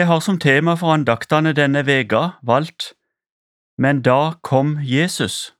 [0.00, 2.94] Jeg har som tema for andaktene denne veka valgt
[3.76, 5.52] Men da kom Jesus.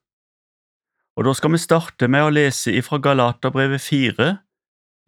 [1.16, 4.28] Og da skal vi starte med å lese ifra Galaterbrevet 4,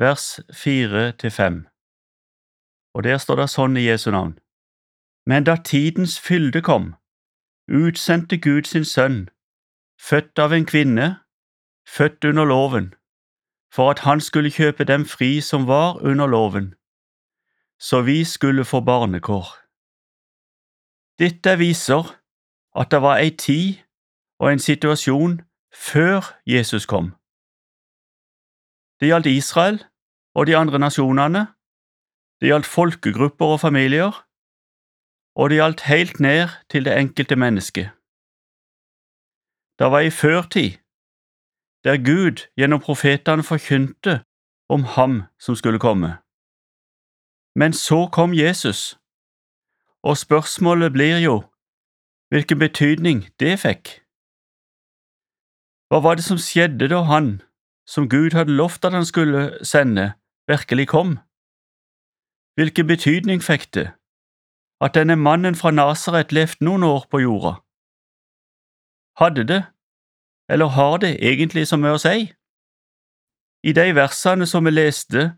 [0.04, 1.57] vers 4–5.
[2.93, 4.36] Og der står det sånn i Jesu navn.
[5.25, 6.93] Men da tidens fylde kom,
[7.72, 9.30] utsendte Gud sin sønn,
[9.96, 11.08] født av en kvinne,
[11.89, 12.93] født under loven,
[13.72, 16.75] for at han skulle kjøpe dem fri som var under loven,
[17.82, 19.46] så vi skulle få barnekår.
[21.18, 22.04] Dette viser
[22.79, 23.82] at det var ei tid
[24.39, 25.40] og en situasjon
[25.75, 27.11] før Jesus kom.
[29.00, 29.82] Det gjaldt Israel
[30.35, 31.46] og de andre nasjonene,
[32.41, 34.14] det gjaldt folkegrupper og familier,
[35.34, 37.91] og det gjaldt helt ned til det enkelte mennesket.
[39.78, 40.78] Det var i førtid,
[41.84, 44.21] der Gud gjennom profetene forkynte
[44.69, 46.22] om ham som skulle komme.
[47.55, 48.98] Men så kom Jesus,
[50.03, 51.42] og spørsmålet blir jo
[52.33, 53.98] hvilken betydning det fikk.
[55.92, 57.42] Hva var det som skjedde da han,
[57.84, 60.12] som Gud hadde lovt at han skulle sende,
[60.48, 61.19] virkelig kom?
[62.56, 63.91] Hvilken betydning fikk det
[64.81, 67.53] at denne mannen fra Nasaret levde noen år på jorda?
[69.20, 69.62] Hadde det,
[70.48, 72.33] eller har det egentlig så mye å si?
[73.62, 75.34] I de versene som vi leste,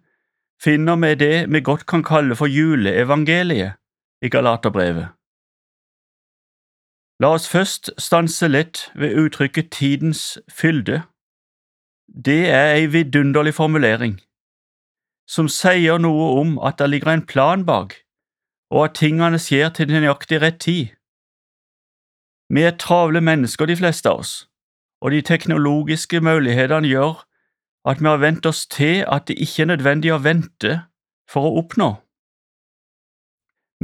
[0.63, 3.77] finner vi det vi godt kan kalle for juleevangeliet
[4.23, 5.09] i Galaterbrevet.
[7.23, 11.05] La oss først stanse litt ved uttrykket tidens fylde.
[12.09, 14.19] Det er ei vidunderlig formulering,
[15.31, 17.95] som sier noe om at det ligger en plan bak,
[18.71, 20.91] og at tingene skjer til nøyaktig rett tid.
[22.51, 24.35] Vi er travle mennesker, de fleste av oss,
[25.01, 27.23] og de teknologiske mulighetene gjør
[27.85, 30.79] at vi har vent oss til at det ikke er nødvendig å vente
[31.31, 31.91] for å oppnå.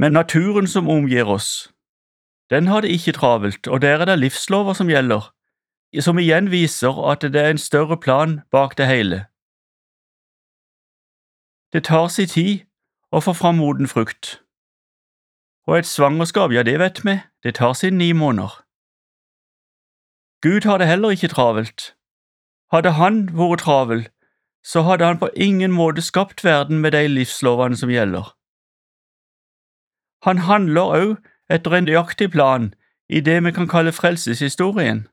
[0.01, 1.69] Men naturen som omgir oss,
[2.49, 5.29] den har det ikke travelt, og der er det livslover som gjelder,
[5.99, 9.25] som igjen viser at det er en større plan bak det hele.
[11.73, 12.65] Det tar sin tid
[13.11, 14.41] å få fram moden frukt,
[15.67, 18.63] og et svangerskap, ja, det vet vi, det tar sine ni måneder.
[20.41, 21.93] Gud har det heller ikke travelt.
[22.71, 24.05] Hadde han vært travel,
[24.63, 28.31] så hadde han på ingen måte skapt verden med de livslovene som gjelder.
[30.23, 31.15] Han handler òg
[31.49, 32.73] etter en nøyaktig plan
[33.09, 35.07] i det vi kan kalle frelseshistorien.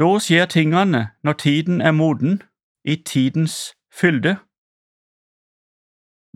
[0.00, 2.42] Da skjer tingene når tiden er moden,
[2.84, 4.36] i tidens fylde.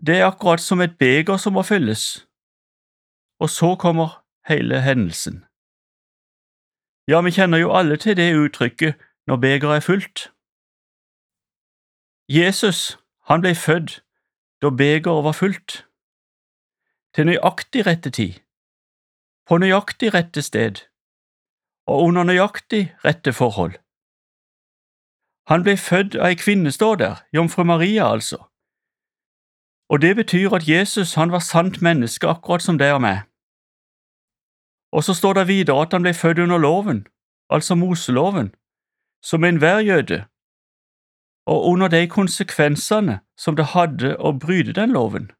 [0.05, 2.27] Det er akkurat som et beger som må fylles,
[3.39, 5.46] og så kommer hele hendelsen.
[7.07, 8.95] Ja, vi kjenner jo alle til det uttrykket
[9.27, 10.31] når begeret er fullt.
[12.29, 14.03] Jesus, han ble født
[14.61, 15.85] da begeret var fullt,
[17.15, 18.33] til nøyaktig rette tid,
[19.47, 20.83] på nøyaktig rette sted
[21.87, 23.77] og under nøyaktig rette forhold.
[25.47, 28.41] Han ble født av ei kvinne, står der, jomfru Maria altså,
[29.89, 33.23] og det betyr at Jesus han var sant menneske akkurat som det og meg.
[34.91, 37.07] Og så står det videre at han ble født under loven,
[37.49, 38.55] altså Moseloven,
[39.23, 40.25] som enhver jøde,
[41.47, 45.31] og under de konsekvensene som det hadde å bryte den loven.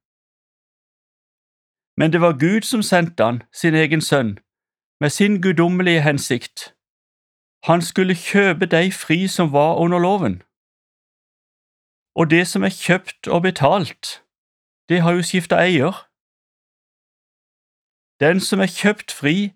[2.00, 4.40] Men det var Gud som sendte han, sin egen sønn,
[5.02, 6.74] med sin guddommelige hensikt.
[7.64, 10.42] Han skulle kjøpe de fri som var under loven.
[12.16, 14.24] Og det som er kjøpt og betalt,
[14.90, 16.07] det har jo skifta eier.
[18.20, 19.54] Den som er kjøpt fri,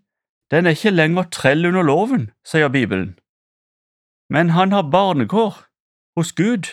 [0.51, 3.17] den er ikke lenger trell under loven, sier Bibelen,
[4.29, 5.65] men han har barnekår
[6.15, 6.69] hos Gud.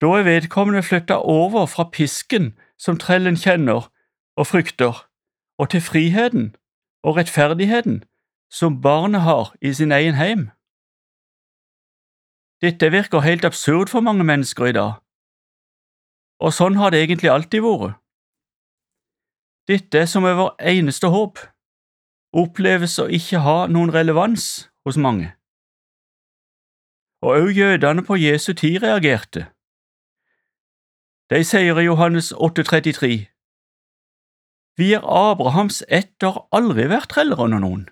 [0.00, 3.88] Da er vedkommende flytta over fra pisken som trellen kjenner
[4.36, 5.08] og frykter,
[5.58, 6.56] og til friheten
[7.02, 8.02] og rettferdigheten
[8.52, 10.50] som barnet har i sin egen heim.
[12.60, 14.92] Dette virker helt absurd for mange mennesker i dag,
[16.40, 17.96] og sånn har det egentlig alltid vært.
[19.68, 21.40] Dette som er vår eneste håp,
[22.36, 25.32] oppleves å ikke ha noen relevans hos mange.
[27.26, 29.48] Og òg jødene på Jesu tid reagerte.
[31.30, 33.26] De sier i Johannes 8,33
[34.78, 37.88] Vi er Abrahams ett og har aldri vært treller under noen.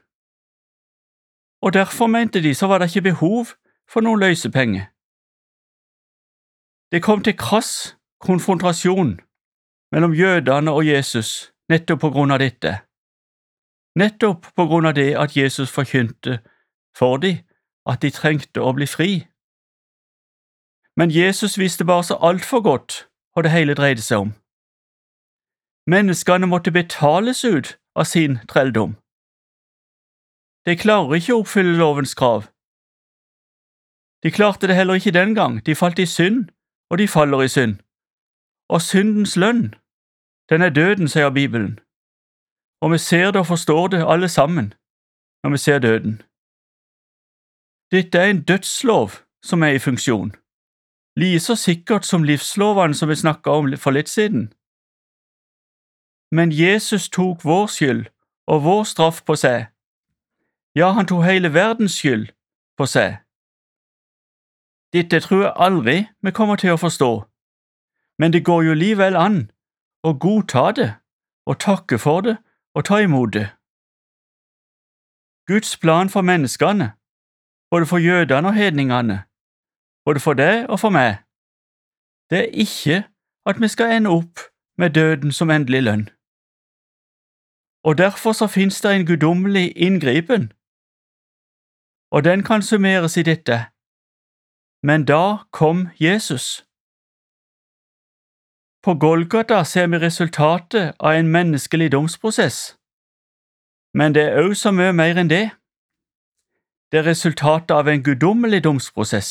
[1.65, 3.57] Og derfor, mente de, så var det ikke behov
[3.91, 4.93] for noen løsepenger.
[6.93, 9.17] Det kom til krass konfrontasjon
[9.91, 12.79] mellom jødene og Jesus nettopp på grunn av dette.
[13.99, 16.41] Nettopp på grunn av det at Jesus forkynte
[16.97, 17.45] for dem
[17.87, 19.11] at de trengte å bli fri.
[20.97, 24.35] Men Jesus visste bare så altfor godt hva det hele dreide seg om.
[25.91, 28.95] Menneskene måtte betales ut av sin trelldom.
[30.65, 32.49] De klarer ikke å oppfylle lovens krav.
[34.25, 36.49] De klarte det heller ikke den gang, de falt i synd,
[36.91, 37.77] og de faller i synd.
[38.73, 39.75] Og syndens lønn,
[40.49, 41.81] den er døden, sier Bibelen,
[42.81, 44.75] og vi ser det og forstår det alle sammen
[45.43, 46.23] når vi ser døden.
[47.91, 49.11] Dette er en dødslov
[49.43, 50.35] som er i funksjon,
[51.17, 54.53] like så sikkert som livslovene som vi snakka om for litt siden.
[56.31, 58.07] Men Jesus tok vår skyld
[58.47, 59.67] og vår straff på seg.
[60.75, 62.29] Ja, han tok hele verdens skyld
[62.77, 63.17] på seg.
[64.93, 67.13] Dette tror jeg aldri vi kommer til å forstå,
[68.19, 69.39] men det går jo likevel an
[70.05, 70.91] å godta det
[71.49, 72.37] og takke for det
[72.77, 73.49] og ta imot det.
[75.49, 76.93] Guds plan for menneskene,
[77.71, 79.19] både for jødene og hedningene,
[80.05, 81.21] både for deg og for meg,
[82.31, 83.05] det er ikke
[83.47, 84.39] at vi skal ende opp
[84.79, 86.09] med døden som endelig lønn.
[87.85, 90.53] Og derfor så finnes det en guddommelig inngripen,
[92.11, 93.59] og den kan summeres i dette.
[94.83, 96.65] Men da kom Jesus.
[98.85, 102.77] På Golgata ser vi resultatet av en menneskelig domsprosess.
[103.95, 105.47] Men det er òg så mye mer enn det.
[106.93, 109.31] Det er resultatet av en guddommelig domsprosess.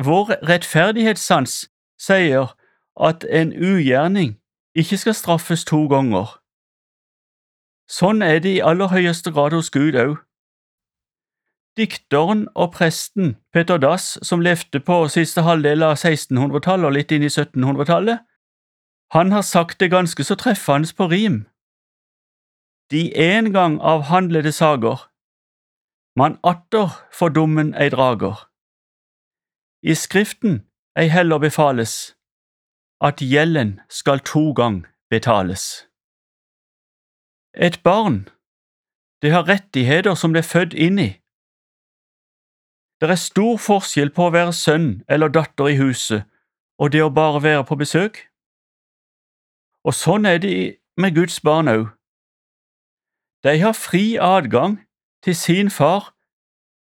[0.00, 1.68] Vår rettferdighetssans
[2.00, 2.56] sier
[2.96, 4.38] at en ugjerning
[4.74, 6.38] ikke skal straffes to ganger.
[7.84, 10.16] Sånn er det i aller høyeste grad hos Gud òg.
[11.76, 17.26] Dikteren og presten Peter Dass, som levde på siste halvdel av 1600-tallet og litt inn
[17.26, 18.24] i 1700-tallet,
[19.12, 21.44] han har sagt det ganske så treffende på rim
[22.90, 25.10] de en gang avhandlede sager,
[26.16, 28.46] man atter for dommen ei drager.
[29.82, 30.62] I Skriften
[30.96, 32.16] ei heller befales,
[33.00, 35.86] at gjelden skal to gang betales.
[37.54, 38.28] Et barn,
[39.22, 41.10] det har rettigheter som det er født inn i.
[43.06, 46.24] Det er stor forskjell på å være sønn eller datter i huset
[46.82, 48.18] og det å bare være på besøk.
[49.86, 51.84] Og sånn er det med Guds barn òg.
[53.46, 54.80] De har fri adgang
[55.22, 56.10] til sin far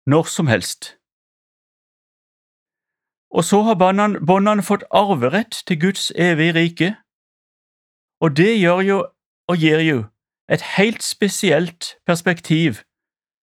[0.05, 0.97] når som helst.
[3.33, 6.89] Og så har båndene fått arverett til Guds evige rike,
[8.21, 8.99] og det gjør jo
[9.49, 10.03] og gir jo
[10.51, 12.83] et helt spesielt perspektiv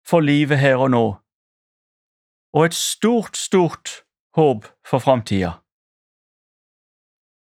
[0.05, 1.05] for livet her og nå,
[2.53, 4.03] og et stort, stort
[4.35, 5.59] håp for framtida.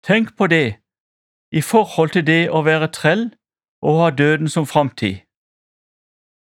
[0.03, 0.77] Tenk på det
[1.51, 3.29] i forhold til det å være trell
[3.83, 5.23] og ha døden som framtid.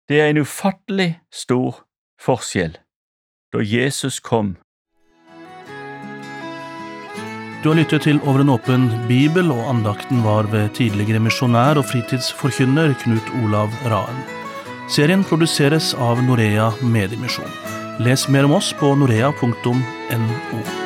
[0.09, 1.83] Det er en ufattelig stor
[2.23, 2.77] forskjell
[3.53, 4.57] da Jesus kom.
[7.63, 11.89] Du har lyttet til Over en åpen bibel, og andakten var ved tidligere misjonær og
[11.91, 14.21] fritidsforkynner Knut Olav Raen.
[14.89, 17.76] Serien produseres av Norea Mediemisjon.
[17.99, 20.86] Les mer om oss på norea.no.